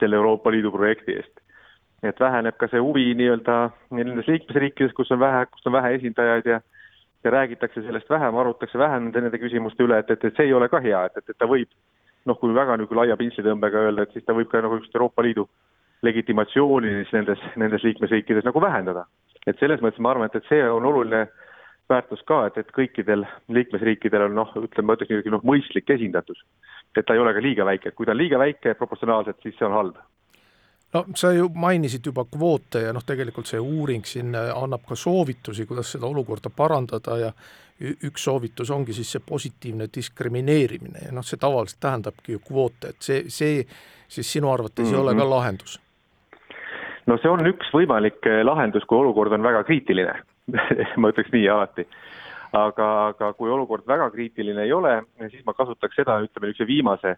selle 0.00 0.18
Euroopa 0.18 0.50
Liidu 0.50 0.72
projekti 0.74 1.16
eest. 1.20 1.40
et 2.02 2.20
väheneb 2.20 2.56
ka 2.58 2.66
see 2.66 2.80
huvi 2.82 3.12
nii-öelda 3.14 3.56
nendes 3.94 4.26
liikmesriikides, 4.26 4.94
kus 4.96 5.12
on 5.14 5.20
vähe, 5.22 5.44
kus 5.52 5.66
on 5.70 5.76
vähe 5.76 5.94
esindajaid 6.00 6.48
ja 6.50 6.60
ja 7.24 7.30
räägitakse 7.30 7.82
sellest 7.82 8.10
vähem, 8.10 8.36
arutatakse 8.36 8.78
vähem 8.78 9.08
nende, 9.08 9.20
nende 9.26 9.38
küsimuste 9.38 9.84
üle, 9.84 9.98
et, 10.02 10.10
et, 10.10 10.24
et 10.24 10.36
see 10.36 10.48
ei 10.48 10.54
ole 10.54 10.68
ka 10.68 10.80
hea, 10.82 11.04
et, 11.06 11.20
et, 11.20 11.30
et 11.30 11.38
ta 11.38 11.48
võib 11.50 11.70
noh, 12.26 12.38
kui 12.38 12.54
väga 12.54 12.76
nagu 12.80 12.98
laia 12.98 13.16
pintslitõmbega 13.18 13.86
öelda, 13.86 14.06
et 14.06 14.16
siis 14.16 14.26
ta 14.26 14.34
võib 14.36 14.50
ka 14.50 14.62
nagu 14.62 14.78
niisugust 14.78 14.98
Euroopa 14.98 15.24
Liidu 15.26 15.46
legitimatsiooni 16.02 16.96
siis 16.98 17.12
nendes, 17.14 17.42
nendes 17.56 17.84
liikmesriikides 17.86 18.46
nagu 18.46 18.60
vähendada. 18.62 19.06
et 19.46 19.58
selles 19.58 19.80
mõttes 19.82 19.98
ma 19.98 20.12
arvan, 20.12 20.30
et, 20.30 20.36
et 20.38 20.48
see 20.50 20.62
on 20.70 20.84
oluline 20.86 21.26
väärtus 21.90 22.22
ka, 22.26 22.44
et, 22.46 22.58
et 22.58 22.70
kõikidel 22.74 23.24
liikmesriikidel 23.50 24.28
on 24.28 24.36
noh, 24.38 24.50
ütleme, 24.54 24.86
ma 24.86 24.96
ütleks 24.96 25.10
niisugune 25.10 25.38
noh, 25.38 25.46
mõistlik 25.46 25.90
esindatus. 25.90 26.42
et 26.96 27.06
ta 27.06 27.14
ei 27.14 27.22
ole 27.22 27.34
ka 27.34 27.42
liiga 27.42 27.66
väike, 27.66 27.88
et 27.88 27.98
kui 27.98 28.06
ta 28.06 28.14
on 28.14 28.22
liiga 28.22 28.38
väike 28.38 28.74
proportsionaalselt, 28.78 29.38
siis 29.42 29.58
see 29.58 29.66
on 29.66 29.78
halb 29.78 29.98
no 30.92 31.04
sa 31.14 31.32
ju 31.32 31.48
mainisid 31.54 32.06
juba 32.06 32.24
kvoote 32.24 32.82
ja 32.86 32.92
noh, 32.92 33.04
tegelikult 33.06 33.48
see 33.48 33.60
uuring 33.60 34.04
siin 34.06 34.34
annab 34.36 34.84
ka 34.88 34.96
soovitusi, 34.98 35.66
kuidas 35.66 35.92
seda 35.94 36.06
olukorda 36.06 36.50
parandada 36.56 37.18
ja 37.18 37.32
üks 37.82 38.24
soovitus 38.24 38.70
ongi 38.70 38.94
siis 38.94 39.12
see 39.14 39.22
positiivne 39.26 39.88
diskrimineerimine 39.94 41.06
ja 41.06 41.14
noh, 41.14 41.24
see 41.26 41.40
tavaliselt 41.40 41.80
tähendabki 41.80 42.36
ju 42.36 42.42
kvoote, 42.44 42.92
et 42.92 43.00
see, 43.00 43.24
see 43.28 43.64
siis 44.08 44.32
sinu 44.32 44.52
arvates 44.52 44.84
mm 44.84 44.90
-hmm. 44.90 44.94
ei 44.94 45.00
ole 45.00 45.14
ka 45.14 45.24
mhm. 45.24 45.30
lahendus? 45.30 45.80
no 47.06 47.18
see 47.18 47.30
on 47.30 47.46
üks 47.46 47.72
võimalik 47.74 48.26
eh, 48.26 48.44
lahendus, 48.44 48.84
kui 48.84 48.98
olukord 48.98 49.32
on 49.32 49.42
väga 49.42 49.64
kriitiline 49.64 50.14
ma 51.00 51.10
ütleks 51.12 51.32
nii 51.32 51.48
alati. 51.48 51.86
aga, 52.52 52.88
aga 53.06 53.32
kui 53.32 53.50
olukord 53.50 53.86
väga 53.88 54.10
kriitiline 54.10 54.62
ei 54.62 54.72
ole, 54.72 55.02
siis 55.30 55.44
ma 55.46 55.54
kasutaks 55.54 55.96
seda, 55.96 56.18
ütleme 56.20 56.50
niisuguse 56.50 56.66
viimase, 56.66 57.16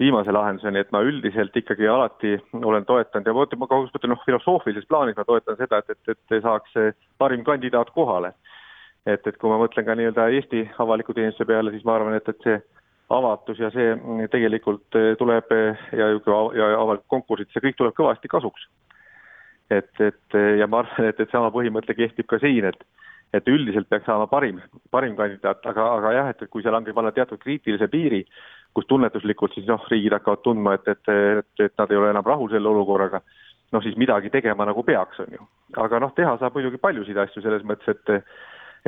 viimase 0.00 0.32
lahenduseni, 0.32 0.80
et 0.80 0.92
ma 0.94 1.02
üldiselt 1.04 1.56
ikkagi 1.56 1.88
alati 1.88 2.34
olen 2.56 2.86
toetanud 2.88 3.26
ja 3.28 3.34
vot 3.36 3.54
ma 3.60 3.68
kogu 3.68 3.90
aeg 3.90 4.08
noh, 4.08 4.22
filosoofilises 4.24 4.88
plaanis 4.88 5.18
ma 5.18 5.26
toetan 5.28 5.58
seda, 5.60 5.82
et, 5.82 5.92
et, 5.92 6.12
et 6.16 6.42
saaks 6.42 6.78
parim 7.20 7.44
kandidaat 7.44 7.92
kohale. 7.96 8.32
et, 9.06 9.26
et 9.26 9.36
kui 9.40 9.48
ma 9.48 9.58
mõtlen 9.60 9.84
ka 9.84 9.96
nii-öelda 9.96 10.28
Eesti 10.36 10.66
avaliku 10.78 11.14
teenistuse 11.16 11.48
peale, 11.48 11.72
siis 11.72 11.84
ma 11.84 11.96
arvan, 11.96 12.16
et, 12.16 12.28
et 12.28 12.44
see 12.44 12.58
avatus 13.10 13.58
ja 13.58 13.70
see 13.74 13.94
tegelikult 14.30 14.98
tuleb 15.18 15.52
ja, 15.96 16.10
ja 16.56 16.68
avalik 16.78 17.06
konkursid, 17.08 17.48
see 17.52 17.64
kõik 17.64 17.78
tuleb 17.78 17.96
kõvasti 17.96 18.28
kasuks 18.28 18.68
et, 19.70 20.00
et 20.00 20.38
ja 20.58 20.66
ma 20.66 20.82
arvan, 20.82 21.10
et, 21.10 21.20
et 21.22 21.32
sama 21.32 21.50
põhimõte 21.54 21.94
kehtib 21.96 22.28
ka 22.30 22.40
siin, 22.42 22.70
et 22.72 22.88
et 23.30 23.46
üldiselt 23.46 23.86
peaks 23.86 24.08
saama 24.10 24.26
parim, 24.26 24.56
parim 24.90 25.12
kandidaat, 25.14 25.62
aga, 25.70 25.84
aga 26.00 26.10
jah, 26.16 26.30
et, 26.32 26.40
et 26.42 26.50
kui 26.50 26.64
see 26.64 26.72
langeb 26.74 26.96
alla 26.98 27.12
teatud 27.14 27.38
kriitilise 27.38 27.86
piiri, 27.86 28.24
kus 28.74 28.86
tunnetuslikult 28.86 29.54
siis 29.54 29.66
noh, 29.68 29.82
riigid 29.90 30.14
hakkavad 30.14 30.42
tundma, 30.44 30.74
et, 30.78 30.88
et, 30.88 31.12
et, 31.40 31.64
et 31.66 31.74
nad 31.78 31.90
ei 31.90 31.98
ole 31.98 32.10
enam 32.12 32.26
rahul 32.26 32.50
selle 32.52 32.70
olukorraga, 32.70 33.22
noh 33.74 33.82
siis 33.82 33.98
midagi 33.98 34.30
tegema 34.30 34.66
nagu 34.68 34.84
peaks, 34.86 35.20
on 35.24 35.36
ju. 35.38 35.46
aga 35.84 36.00
noh, 36.02 36.14
teha 36.16 36.36
saab 36.38 36.56
muidugi 36.56 36.80
paljusid 36.82 37.18
asju 37.18 37.42
selles 37.42 37.66
mõttes, 37.66 37.96
et 37.96 38.24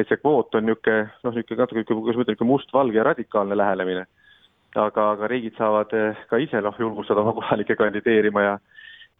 et 0.01 0.09
see 0.09 0.17
kvoot 0.17 0.55
on 0.57 0.65
niisugune 0.65 1.11
noh, 1.25 1.35
niisugune 1.35 1.65
natuke, 1.65 1.85
kuidas 1.85 2.17
ma 2.17 2.25
ütlen, 2.25 2.33
niisugune 2.33 2.53
mustvalge 2.53 2.97
ja 2.97 3.09
radikaalne 3.11 3.57
lähenemine. 3.59 4.07
aga, 4.75 5.11
aga 5.11 5.29
riigid 5.29 5.59
saavad 5.59 5.91
ka 6.31 6.39
ise 6.41 6.61
noh, 6.65 6.79
julgustada 6.79 7.21
oma 7.21 7.35
kohalikke 7.37 7.77
kandideerima 7.77 8.43
ja 8.43 8.55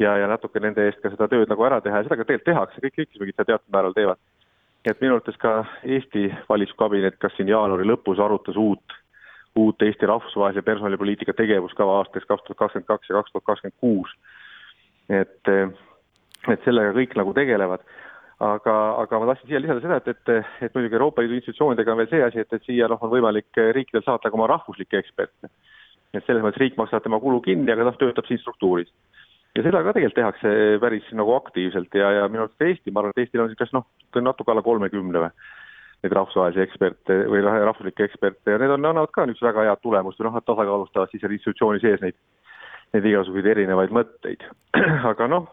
ja, 0.01 0.17
ja 0.17 0.29
natuke 0.29 0.61
nende 0.61 0.87
eest 0.89 1.03
ka 1.03 1.11
seda 1.13 1.29
tööd 1.31 1.51
nagu 1.51 1.67
ära 1.67 1.81
teha 1.85 2.01
ja 2.01 2.07
seda 2.07 2.19
ka 2.19 2.27
tegelikult 2.29 2.49
tehakse, 2.49 2.81
kõik 2.81 2.99
liikmesriigid 3.01 3.37
seda 3.37 3.49
teatud 3.51 3.75
määral 3.75 3.97
teevad. 3.97 4.19
et 4.85 5.01
minu 5.01 5.15
arvates 5.15 5.37
ka 5.39 5.65
Eesti 5.85 6.25
valitsuskabinet, 6.49 7.19
kas 7.23 7.37
siin 7.37 7.49
jaanuari 7.49 7.85
lõpus 7.87 8.19
arutas 8.19 8.57
uut, 8.59 8.97
uut 9.57 9.83
Eesti 9.83 10.09
rahvusvahelise 10.09 10.63
personalipoliitika 10.63 11.35
tegevuskava 11.37 11.99
aastaks 12.01 12.27
kaks 12.29 12.45
tuhat 12.47 12.59
kakskümmend 12.59 12.89
kaks 12.89 13.11
ja 13.11 13.19
kaks 13.19 13.33
tuhat 13.33 13.45
kakskümmend 13.51 13.81
kuus. 13.81 14.15
et, 15.09 15.51
et 16.49 16.65
sellega 16.65 16.95
kõik 16.97 17.17
nagu 17.19 17.35
tegelevad 17.37 17.85
aga, 18.41 18.77
aga 19.03 19.21
ma 19.21 19.29
tahtsin 19.31 19.51
siia 19.51 19.61
lisada 19.61 19.83
seda, 19.85 19.99
et, 20.01 20.09
et, 20.09 20.55
et 20.67 20.75
muidugi 20.75 20.99
Euroopa 20.99 21.23
Liidu 21.23 21.37
institutsioonidega 21.39 21.93
on 21.93 22.01
veel 22.01 22.11
see 22.11 22.23
asi, 22.25 22.43
et, 22.43 22.53
et 22.57 22.65
siia 22.67 22.89
noh, 22.91 23.01
on 23.03 23.13
võimalik 23.13 23.61
riikidel 23.77 24.05
saata 24.07 24.31
ka 24.31 24.39
oma 24.39 24.49
rahvuslikke 24.51 24.99
eksperte. 24.99 25.53
et 26.13 26.25
selles 26.27 26.45
mõttes 26.45 26.61
riik 26.61 26.77
maksab 26.77 27.05
tema 27.05 27.21
kulu 27.21 27.41
kinni, 27.45 27.73
aga 27.73 27.91
ta 27.91 27.99
töötab 28.01 28.27
siin 28.29 28.41
struktuuris 28.41 28.91
ja 29.57 29.65
seda 29.65 29.83
ka 29.85 29.93
tegelikult 29.93 30.19
tehakse 30.19 30.53
päris 30.81 31.09
nagu 31.17 31.35
aktiivselt 31.37 31.95
ja, 31.97 32.11
ja 32.19 32.29
minu 32.33 32.47
arust 32.47 32.65
Eesti, 32.65 32.93
ma 32.93 33.03
arvan, 33.03 33.13
et 33.15 33.25
Eestil 33.25 33.43
on 33.43 33.51
niisugust 33.51 33.77
noh, 33.77 33.87
natuke 34.17 34.53
alla 34.53 34.65
kolmekümne 34.65 35.25
või 35.27 35.33
neid 36.03 36.15
rahvusvahelisi 36.19 36.63
eksperte 36.65 37.17
või 37.31 37.43
rahvuslikke 37.47 38.07
eksperte 38.09 38.55
ja 38.55 38.61
need 38.61 38.75
on, 38.75 38.87
annavad 38.91 39.13
ka 39.15 39.27
niisugust 39.27 39.49
väga 39.49 39.67
head 39.69 39.83
tulemust 39.83 40.21
või 40.21 40.29
noh, 40.29 40.37
nad 40.39 40.47
tasakaalustavad 40.49 41.13
siis 41.13 41.27
institutsiooni 41.29 41.83
sees 41.83 42.03
neid, 42.03 42.19
neid 42.95 43.11
igasuguseid 43.13 43.51
erinevaid 43.55 43.95
mõtteid. 43.95 44.47
aga 45.13 45.29
noh, 45.31 45.47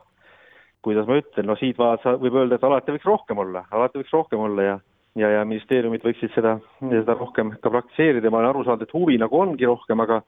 kuidas 0.85 1.07
ma 1.09 1.19
ütlen, 1.21 1.49
no 1.49 1.57
siit 1.59 1.77
vaadates 1.77 2.21
võib 2.23 2.39
öelda, 2.41 2.57
et 2.57 2.65
alati 2.65 2.95
võiks 2.95 3.09
rohkem 3.09 3.43
olla, 3.45 3.65
alati 3.71 4.01
võiks 4.01 4.15
rohkem 4.15 4.47
olla 4.47 4.69
ja 4.71 4.77
ja, 5.17 5.29
ja 5.33 5.45
ministeeriumid 5.45 6.03
võiksid 6.05 6.33
seda, 6.35 6.57
seda 6.79 7.15
rohkem 7.17 7.51
ka 7.63 7.71
praktiseerida, 7.73 8.29
ma 8.31 8.39
olen 8.39 8.51
aru 8.51 8.65
saanud, 8.65 8.85
et 8.85 8.93
huvi 8.93 9.17
nagu 9.19 9.39
ongi 9.41 9.67
rohkem, 9.67 10.01
aga 10.05 10.21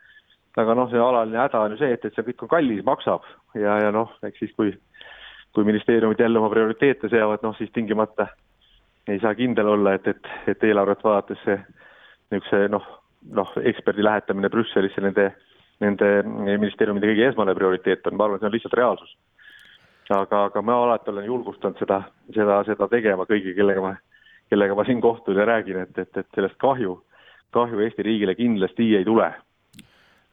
aga 0.59 0.75
noh, 0.75 0.89
see 0.91 0.99
alaline 0.99 1.39
häda 1.39 1.61
on 1.63 1.75
ju 1.75 1.79
see, 1.79 1.93
et, 1.95 2.05
et 2.05 2.15
see 2.15 2.25
kõik 2.27 2.45
on 2.45 2.51
kallis, 2.51 2.81
maksab 2.83 3.27
ja, 3.55 3.77
ja 3.85 3.91
noh, 3.95 4.11
eks 4.27 4.41
siis 4.43 4.55
kui 4.57 4.73
kui 5.55 5.67
ministeeriumid 5.67 6.19
jälle 6.19 6.39
oma 6.39 6.49
prioriteete 6.51 7.09
seavad, 7.11 7.41
noh 7.43 7.55
siis 7.57 7.71
tingimata 7.75 8.29
ei 9.08 9.20
saa 9.20 9.36
kindel 9.36 9.67
olla, 9.67 9.93
et, 9.98 10.08
et, 10.08 10.27
et 10.48 10.63
eelarvet 10.63 11.03
vaadates 11.03 11.39
see 11.46 11.58
niisuguse 12.31 12.67
noh, 12.72 12.86
noh, 13.38 13.53
eksperdi 13.72 14.03
lähetamine 14.05 14.50
Brüsselisse 14.50 15.01
nende, 15.03 15.31
nende 15.84 16.12
ministeeriumide 16.25 17.12
kõige 17.12 17.27
esmane 17.31 17.55
prioriteet 17.58 18.08
on, 18.08 18.17
ma 18.17 18.27
arvan, 18.27 18.39
see 18.39 18.50
on 18.50 18.55
lihtsalt 18.55 18.77
reaalsus. 18.79 19.17
aga, 20.12 20.46
aga 20.46 20.62
ma 20.62 20.75
alati 20.84 21.10
olen 21.10 21.25
julgustanud 21.25 21.79
seda, 21.79 22.01
seda, 22.36 22.63
seda 22.67 22.88
tegema 22.91 23.25
kõigi, 23.29 23.55
kellega 23.55 23.84
ma, 23.84 23.93
kellega 24.50 24.75
ma 24.75 24.86
siin 24.86 25.01
kohtun 25.01 25.38
ja 25.39 25.46
räägin, 25.48 25.86
et, 25.86 25.98
et, 25.98 26.17
et 26.17 26.27
sellest 26.36 26.60
kahju, 26.60 26.98
kahju 27.55 27.79
Eesti 27.79 28.03
riigile 28.03 28.36
kindlasti 28.36 28.96
ei 28.96 29.05
tule 29.08 29.31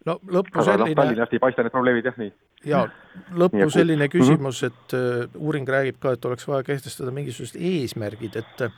no 0.09 0.19
lõppu 0.27 0.61
noh, 0.61 0.67
selline 0.67 0.97
Tallinnast 0.99 1.35
ei 1.35 1.43
paista 1.43 1.65
need 1.65 1.75
probleemid 1.75 2.07
jah 2.09 2.19
nii. 2.21 2.33
Jaa, 2.67 2.87
lõppu 3.31 3.69
selline 3.71 4.07
mhm. 4.07 4.15
küsimus, 4.15 4.63
et 4.67 4.97
uh, 4.97 5.27
uuring 5.37 5.69
räägib 5.69 6.01
ka, 6.03 6.17
et 6.17 6.25
oleks 6.31 6.49
vaja 6.49 6.67
kehtestada 6.67 7.15
mingisugused 7.15 7.61
eesmärgid, 7.61 8.41
et 8.43 8.69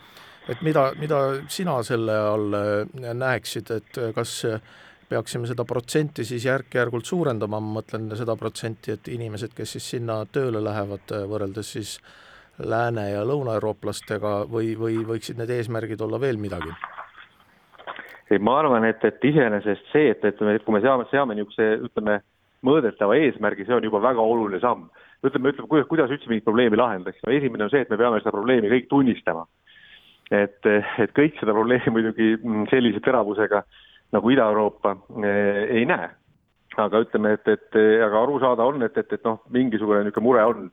et 0.50 0.62
mida, 0.66 0.90
mida 0.98 1.18
sina 1.52 1.76
selle 1.86 2.14
all 2.16 2.54
äh, 2.56 3.10
näeksid, 3.14 3.70
et 3.76 3.98
kas 4.16 4.40
peaksime 5.10 5.48
seda 5.50 5.64
protsenti 5.66 6.24
siis 6.24 6.44
järk-järgult 6.46 7.08
suurendama, 7.08 7.60
ma 7.60 7.80
mõtlen 7.80 8.08
seda 8.18 8.36
protsenti, 8.38 8.94
et 8.94 9.10
inimesed, 9.10 9.54
kes 9.56 9.76
siis 9.76 9.88
sinna 9.96 10.20
tööle 10.32 10.62
lähevad, 10.64 11.06
äh, 11.16 11.26
võrreldes 11.30 11.74
siis 11.76 11.98
lääne- 12.58 13.10
ja 13.10 13.24
lõunaeurooplastega 13.26 14.34
või, 14.52 14.74
või 14.78 15.00
võiksid 15.06 15.40
need 15.40 15.50
eesmärgid 15.50 16.00
olla 16.00 16.20
veel 16.20 16.36
midagi? 16.36 16.74
ei, 18.30 18.38
ma 18.38 18.60
arvan, 18.60 18.84
et, 18.84 19.04
et 19.04 19.24
iseenesest 19.24 19.88
see, 19.90 20.10
et, 20.10 20.24
et 20.24 20.64
kui 20.64 20.74
me 20.74 20.80
seame, 20.80 21.04
seame 21.10 21.34
niisuguse, 21.34 21.64
ütleme, 21.88 22.20
mõõdetava 22.66 23.16
eesmärgi, 23.20 23.66
see 23.66 23.76
on 23.76 23.86
juba 23.86 24.02
väga 24.04 24.22
oluline 24.22 24.60
samm. 24.60 24.88
ütleme, 25.24 25.52
ütleme, 25.52 25.68
kuidas, 25.68 25.86
kuidas 25.88 26.12
üldse 26.12 26.28
mingit 26.28 26.44
probleemi 26.44 26.78
lahendaks, 26.80 27.20
no 27.26 27.32
esimene 27.32 27.66
on 27.66 27.72
see, 27.72 27.82
et 27.84 27.90
me 27.90 27.98
peame 28.00 28.20
seda 28.20 28.32
probleemi 28.32 28.70
kõik 28.72 28.88
tunnistama. 28.88 29.46
et, 30.30 30.66
et 30.66 31.12
kõik 31.16 31.40
seda 31.40 31.52
probleemi 31.56 31.92
muidugi 31.96 32.36
sellise 32.70 33.00
teravusega 33.04 33.64
nagu 34.14 34.30
Ida-Euroopa 34.30 34.96
eh, 35.24 35.80
ei 35.80 35.86
näe. 35.86 36.10
aga 36.76 37.00
ütleme, 37.02 37.34
et, 37.34 37.48
et 37.48 37.80
aga 38.04 38.22
aru 38.22 38.38
saada 38.40 38.64
on, 38.64 38.82
et, 38.82 38.96
et, 38.96 39.12
et 39.12 39.24
noh, 39.24 39.40
mingisugune 39.50 40.04
niisugune 40.04 40.24
mure 40.24 40.44
on 40.46 40.70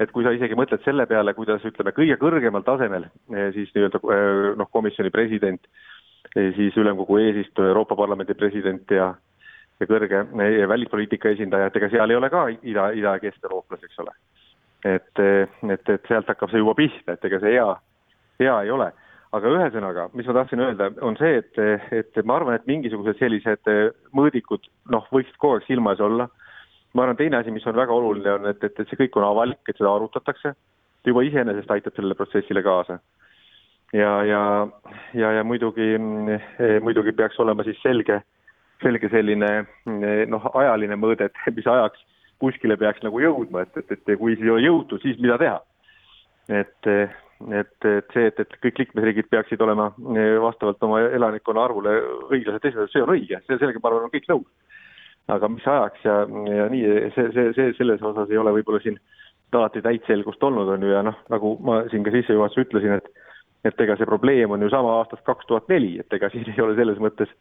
et 0.00 0.10
kui 0.12 0.24
sa 0.24 0.32
isegi 0.32 0.56
mõtled 0.56 0.82
selle 0.84 1.06
peale, 1.08 1.32
kuidas 1.34 1.64
ütleme, 1.64 1.92
kõige 1.96 2.16
kõrgemal 2.20 2.64
tasemel 2.64 3.06
eh, 3.34 3.50
siis 3.54 3.70
nii-öelda 3.74 4.00
eh, 4.00 4.56
noh, 4.60 4.70
komisjoni 4.72 5.10
president, 5.10 5.62
siis 6.34 6.74
ülemkogu 6.76 7.20
eesistuja, 7.22 7.70
Euroopa 7.70 7.96
Parlamendi 7.96 8.34
president 8.34 8.90
ja 8.90 9.12
ja 9.80 9.86
kõrge 9.86 10.22
välispoliitika 10.68 11.34
esindaja, 11.34 11.66
et 11.68 11.76
ega 11.76 11.90
seal 11.92 12.10
ei 12.10 12.16
ole 12.16 12.30
ka 12.32 12.46
ida, 12.50 12.90
ida- 12.96 13.16
ja 13.16 13.24
kesk-eurooplasi, 13.24 13.88
eks 13.88 14.04
ole. 14.04 14.14
et, 14.84 15.24
et, 15.72 15.90
et 15.90 16.08
sealt 16.08 16.28
hakkab 16.28 16.52
see 16.52 16.62
juba 16.62 16.76
pihta, 16.78 17.16
et 17.16 17.24
ega 17.24 17.40
see 17.42 17.56
hea, 17.58 17.68
hea 18.40 18.56
ei 18.62 18.70
ole. 18.70 18.92
aga 19.36 19.50
ühesõnaga, 19.52 20.08
mis 20.14 20.26
ma 20.30 20.32
tahtsin 20.38 20.62
öelda, 20.64 20.90
on 21.04 21.16
see, 21.20 21.42
et, 21.42 21.58
et 21.92 22.24
ma 22.24 22.38
arvan, 22.38 22.54
et 22.56 22.66
mingisugused 22.70 23.18
sellised 23.18 23.68
mõõdikud 24.16 24.64
noh, 24.94 25.08
võiksid 25.12 25.36
kogu 25.36 25.58
aeg 25.58 25.66
silma 25.66 25.92
ees 25.92 26.00
olla 26.00 26.28
ma 26.96 27.04
arvan, 27.04 27.18
teine 27.18 27.36
asi, 27.36 27.52
mis 27.52 27.66
on 27.68 27.76
väga 27.76 27.92
oluline, 27.92 28.32
on, 28.38 28.48
et, 28.50 28.62
et, 28.64 28.80
et 28.80 28.88
see 28.88 28.98
kõik 29.02 29.18
on 29.20 29.26
avalik, 29.28 29.60
et 29.68 29.76
seda 29.76 29.92
arutatakse, 29.92 30.54
juba 31.06 31.22
iseenesest 31.26 31.70
aitab 31.70 31.94
sellele 31.96 32.16
protsessile 32.18 32.62
kaasa. 32.66 32.98
ja, 33.94 34.12
ja, 34.24 34.40
ja, 35.14 35.32
ja 35.38 35.44
muidugi, 35.44 35.94
muidugi 36.82 37.12
peaks 37.12 37.38
olema 37.40 37.64
siis 37.66 37.78
selge, 37.82 38.20
selge 38.82 39.10
selline 39.12 39.50
noh, 40.30 40.50
ajaline 40.54 40.98
mõõde, 41.00 41.28
et 41.28 41.56
mis 41.56 41.66
ajaks 41.66 42.02
kuskile 42.42 42.76
peaks 42.76 43.00
nagu 43.04 43.20
jõudma, 43.22 43.64
et, 43.64 43.78
et, 43.80 43.94
et 43.96 44.18
kui 44.20 44.36
ei 44.36 44.50
ole 44.52 44.66
jõutud, 44.66 45.00
siis 45.02 45.16
mida 45.22 45.38
teha. 45.40 45.60
et, 46.48 46.88
et, 46.88 47.86
et 47.88 48.12
see, 48.12 48.26
et, 48.28 48.40
et 48.40 48.58
kõik 48.62 48.78
liikmesriigid 48.82 49.30
peaksid 49.32 49.60
olema 49.64 49.88
vastavalt 50.42 50.82
oma 50.84 51.00
elanikkonna 51.06 51.64
arvule 51.64 51.96
õiglased 52.30 52.68
esindatud, 52.68 52.92
see 52.92 53.02
on 53.02 53.14
õige, 53.16 53.40
see, 53.46 53.58
sellega 53.58 53.82
ma 53.82 53.90
arvan, 53.90 54.08
on 54.08 54.14
kõik 54.14 54.28
nõus 54.30 54.50
aga 55.32 55.48
mis 55.50 55.66
ajaks 55.66 56.04
ja, 56.06 56.16
ja 56.54 56.66
nii, 56.70 56.90
see, 57.14 57.30
see, 57.34 57.52
see, 57.56 57.72
selles 57.78 58.02
osas 58.06 58.30
ei 58.30 58.38
ole 58.38 58.52
võib-olla 58.58 58.82
siin 58.84 58.98
alati 59.56 59.80
täit 59.80 60.04
selgust 60.04 60.42
olnud, 60.44 60.68
on 60.68 60.82
ju, 60.84 60.90
ja 60.92 61.00
noh, 61.06 61.16
nagu 61.32 61.54
ma 61.64 61.78
siin 61.88 62.02
ka 62.04 62.12
sissejuhatuses 62.12 62.66
ütlesin, 62.66 62.98
et 63.00 63.22
et 63.66 63.80
ega 63.82 63.96
see 63.98 64.06
probleem 64.06 64.52
on 64.52 64.62
ju 64.62 64.68
sama 64.70 64.92
aastast 65.00 65.24
kaks 65.26 65.48
tuhat 65.48 65.64
neli, 65.72 65.96
et 65.98 66.12
ega 66.12 66.28
siin 66.30 66.44
ei 66.52 66.60
ole 66.62 66.76
selles 66.78 67.00
mõttes, 67.02 67.32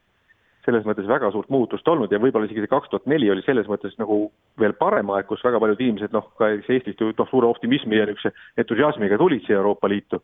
selles 0.65 0.85
mõttes 0.87 1.07
väga 1.09 1.29
suurt 1.31 1.49
muutust 1.53 1.87
olnud 1.87 2.11
ja 2.11 2.19
võib-olla 2.21 2.47
isegi 2.49 2.63
see 2.63 2.71
kaks 2.71 2.89
tuhat 2.91 3.05
neli 3.09 3.29
oli 3.31 3.43
selles 3.45 3.67
mõttes 3.69 3.93
nagu 4.01 4.31
veel 4.61 4.73
parem 4.79 5.11
aeg, 5.13 5.27
kus 5.29 5.43
väga 5.45 5.61
paljud 5.61 5.81
inimesed 5.81 6.15
noh, 6.15 6.31
ka 6.39 6.49
Eestist 6.57 7.01
ju 7.01 7.11
noh, 7.11 7.29
suure 7.29 7.49
optimismi 7.51 7.99
ja 7.99 8.07
niisuguse 8.09 8.33
entusiasmiga 8.63 9.19
tulid 9.21 9.45
siia 9.45 9.59
Euroopa 9.59 9.89
Liitu. 9.91 10.21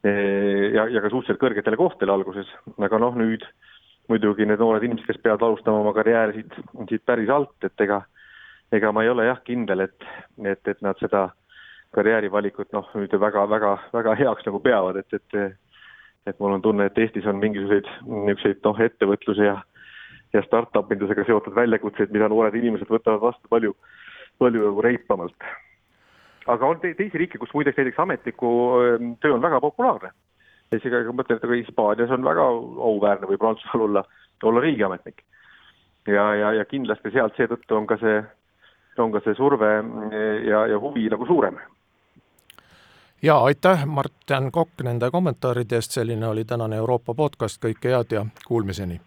Ja, 0.00 0.86
ja 0.88 1.02
ka 1.04 1.10
suhteliselt 1.12 1.42
kõrgetele 1.42 1.76
kohtadele 1.76 2.14
alguses, 2.14 2.48
aga 2.80 3.00
noh, 3.02 3.18
nüüd 3.20 3.44
muidugi 4.08 4.46
need 4.48 4.62
noored 4.62 4.86
inimesed, 4.86 5.06
kes 5.06 5.20
peavad 5.22 5.44
alustama 5.44 5.82
oma 5.82 5.92
karjääri 5.94 6.40
siit, 6.40 6.56
siit 6.88 7.04
päris 7.06 7.28
alt, 7.30 7.52
et 7.66 7.84
ega, 7.84 8.00
ega 8.72 8.94
ma 8.96 9.04
ei 9.04 9.12
ole 9.12 9.28
jah 9.28 9.42
kindel, 9.44 9.84
et, 9.84 10.08
et, 10.40 10.62
et 10.72 10.80
nad 10.82 10.98
seda 11.04 11.28
karjäärivalikut 11.94 12.72
noh, 12.72 12.88
nüüd 12.96 13.12
väga, 13.22 13.44
väga, 13.50 13.74
väga 13.92 14.16
heaks 14.22 14.48
nagu 14.48 14.62
peavad, 14.64 15.02
et, 15.02 15.20
et 15.20 15.60
et 16.26 16.38
mul 16.40 16.52
on 16.52 16.62
tunne, 16.62 16.86
et 16.86 16.98
Eestis 16.98 17.26
on 17.26 17.40
mingisuguseid 17.40 17.88
niisuguseid 18.06 18.62
noh, 18.64 18.80
ettevõtluse 18.86 19.48
ja 19.48 19.60
ja 20.30 20.42
startup 20.46 20.92
indusega 20.92 21.24
seotud 21.26 21.56
väljakutseid, 21.56 22.12
mida 22.14 22.28
noored 22.30 22.54
inimesed 22.54 22.86
võtavad 22.86 23.18
vastu 23.24 23.48
palju, 23.50 23.74
palju 24.38 24.62
nagu 24.62 24.82
reipamalt. 24.86 25.48
aga 26.46 26.66
on 26.66 26.80
te 26.80 26.94
teisi 26.94 27.18
riike, 27.18 27.38
kus 27.38 27.54
muideks 27.54 27.76
näiteks 27.76 27.98
ametniku 27.98 28.50
töö 29.20 29.34
on 29.34 29.42
väga 29.42 29.60
populaarne 29.60 30.12
isegi 30.76 31.02
ma 31.08 31.16
mõtlen, 31.18 31.38
et 31.38 31.46
aga 31.46 31.58
Hispaanias 31.58 32.12
on 32.14 32.26
väga 32.26 32.46
auväärne 32.90 33.28
või 33.30 33.38
Prantsusmaal 33.40 33.86
olla, 33.88 34.04
olla 34.46 34.62
riigiametnik. 34.62 35.24
ja, 36.06 36.34
ja, 36.34 36.52
ja 36.52 36.64
kindlasti 36.64 37.10
sealt 37.10 37.36
seetõttu 37.36 37.76
on 37.76 37.86
ka 37.86 37.98
see, 38.00 38.22
on 38.98 39.12
ka 39.12 39.20
see 39.24 39.34
surve 39.34 39.70
ja, 40.46 40.66
ja 40.70 40.78
huvi 40.78 41.08
nagu 41.10 41.26
suurem. 41.26 41.58
Ja 43.22 43.38
aitäh, 43.38 43.86
Mart-Jan 43.86 44.52
Kokk, 44.52 44.82
nende 44.82 45.10
kommentaaride 45.10 45.74
eest, 45.76 45.90
selline 45.90 46.26
oli 46.26 46.44
tänane 46.44 46.76
Euroopa 46.76 47.14
podcast, 47.14 47.62
kõike 47.64 47.92
head 47.92 48.12
ja 48.12 48.26
kuulmiseni! 48.46 49.00